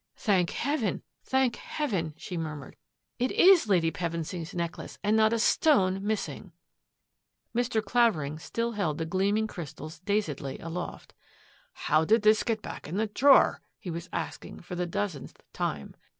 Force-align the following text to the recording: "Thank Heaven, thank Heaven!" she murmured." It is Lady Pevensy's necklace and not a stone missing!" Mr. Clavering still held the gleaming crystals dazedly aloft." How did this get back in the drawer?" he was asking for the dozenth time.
"Thank 0.27 0.49
Heaven, 0.49 1.03
thank 1.23 1.57
Heaven!" 1.57 2.15
she 2.17 2.35
murmured." 2.35 2.75
It 3.19 3.31
is 3.31 3.69
Lady 3.69 3.91
Pevensy's 3.91 4.55
necklace 4.55 4.97
and 5.03 5.15
not 5.15 5.31
a 5.31 5.37
stone 5.37 6.03
missing!" 6.03 6.53
Mr. 7.55 7.85
Clavering 7.85 8.39
still 8.39 8.71
held 8.71 8.97
the 8.97 9.05
gleaming 9.05 9.45
crystals 9.45 9.99
dazedly 9.99 10.57
aloft." 10.57 11.13
How 11.85 12.03
did 12.03 12.23
this 12.23 12.41
get 12.41 12.63
back 12.63 12.87
in 12.87 12.97
the 12.97 13.05
drawer?" 13.05 13.61
he 13.79 13.91
was 13.91 14.09
asking 14.11 14.61
for 14.61 14.73
the 14.73 14.87
dozenth 14.87 15.37
time. 15.53 15.93